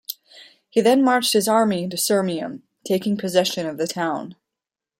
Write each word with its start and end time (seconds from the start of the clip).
He 0.67 0.81
then 0.81 1.03
marched 1.03 1.33
his 1.33 1.47
army 1.47 1.83
into 1.83 1.95
Sirmium, 1.95 2.63
taking 2.83 3.17
possession 3.17 3.67
of 3.67 3.77
the 3.77 3.85
town. 3.85 4.35